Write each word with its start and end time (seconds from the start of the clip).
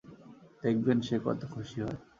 দেখবেন 0.63 0.97
সে 1.07 1.15
কত 1.25 1.41
খুশি 1.53 1.77
হয়। 1.85 1.99